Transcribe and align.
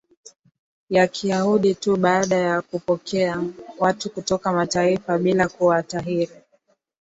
la 0.89 1.07
Kiyahudi 1.07 1.75
tu 1.75 1.97
Baada 1.97 2.35
ya 2.37 2.61
kupokea 2.61 3.43
watu 3.79 4.09
kutoka 4.09 4.51
mataifa 4.53 5.17
bila 5.17 5.47
kuwatahiri 5.49 6.31